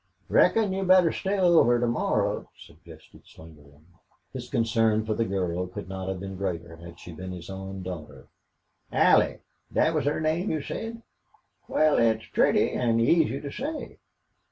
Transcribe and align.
"Reckon 0.29 0.73
you'd 0.73 0.87
better 0.87 1.11
stay 1.11 1.37
over 1.37 1.79
to 1.79 1.85
morrow," 1.85 2.49
suggested 2.57 3.23
Slingerland. 3.23 3.85
His 4.33 4.49
concern 4.49 5.05
for 5.05 5.13
the 5.13 5.25
girl 5.25 5.67
could 5.67 5.87
not 5.87 6.09
have 6.09 6.19
been 6.19 6.37
greater 6.37 6.77
had 6.77 6.99
she 6.99 7.11
been 7.13 7.31
his 7.31 7.51
own 7.51 7.83
daughter. 7.83 8.25
"Allie 8.91 9.41
thet 9.71 9.93
was 9.93 10.05
her 10.05 10.19
name, 10.19 10.49
you 10.49 10.63
said. 10.63 11.03
Wal, 11.67 11.99
it's 11.99 12.25
pretty 12.33 12.71
an' 12.71 12.99
easy 12.99 13.39
to 13.41 13.51
say." 13.51 13.99